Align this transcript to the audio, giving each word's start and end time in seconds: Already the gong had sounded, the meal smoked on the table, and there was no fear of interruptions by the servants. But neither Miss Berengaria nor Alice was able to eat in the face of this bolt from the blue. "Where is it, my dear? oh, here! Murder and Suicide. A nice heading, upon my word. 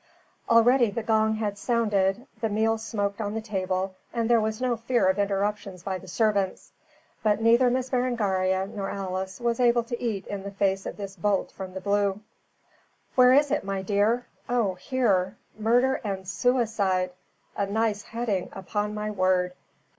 Already 0.49 0.89
the 0.89 1.03
gong 1.03 1.35
had 1.35 1.59
sounded, 1.59 2.25
the 2.39 2.49
meal 2.49 2.79
smoked 2.79 3.21
on 3.21 3.35
the 3.35 3.39
table, 3.41 3.93
and 4.11 4.27
there 4.27 4.41
was 4.41 4.59
no 4.59 4.75
fear 4.75 5.05
of 5.07 5.19
interruptions 5.19 5.83
by 5.83 5.99
the 5.99 6.07
servants. 6.07 6.71
But 7.21 7.39
neither 7.39 7.69
Miss 7.69 7.91
Berengaria 7.91 8.65
nor 8.65 8.89
Alice 8.89 9.39
was 9.39 9.59
able 9.59 9.83
to 9.83 10.01
eat 10.01 10.25
in 10.25 10.41
the 10.41 10.49
face 10.49 10.87
of 10.87 10.97
this 10.97 11.15
bolt 11.15 11.51
from 11.51 11.75
the 11.75 11.81
blue. 11.81 12.19
"Where 13.13 13.31
is 13.33 13.51
it, 13.51 13.63
my 13.63 13.83
dear? 13.83 14.25
oh, 14.49 14.73
here! 14.73 15.37
Murder 15.55 16.01
and 16.03 16.27
Suicide. 16.27 17.11
A 17.55 17.67
nice 17.67 18.01
heading, 18.01 18.49
upon 18.53 18.95
my 18.95 19.11
word. 19.11 19.53